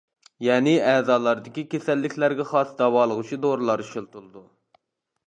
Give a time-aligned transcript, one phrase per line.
[0.45, 4.43] يەنى ئەزالاردىكى كېسەللىكلەرگە خاس داۋالىغۇچى دورىلار ئىشلىتىلىدۇ.